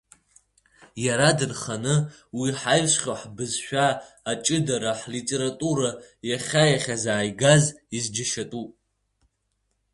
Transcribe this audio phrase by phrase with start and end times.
[1.05, 1.95] Иара дынханы,
[2.37, 3.85] уи иҳаҩсхьоу ҳбызшәа
[4.31, 5.89] аҷыдара ҳлитература
[6.29, 7.63] иахьа иахьазааигаз
[7.97, 8.71] изџьашьатәуп.